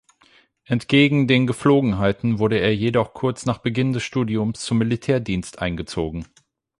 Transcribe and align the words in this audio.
Entgegen 0.65 1.27
den 1.27 1.45
Gepflogenheiten 1.45 2.39
wurde 2.39 2.57
er 2.57 2.73
jedoch 2.75 3.13
kurz 3.13 3.45
nach 3.45 3.59
Beginn 3.59 3.93
des 3.93 4.01
Studiums 4.01 4.61
zum 4.61 4.79
Militärdienst 4.79 5.59
eingezogen. 5.59 6.25